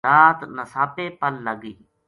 رات 0.09 0.39
نساپے 0.57 1.05
پَل 1.19 1.33
لگ 1.45 1.57
گئی 1.61 1.73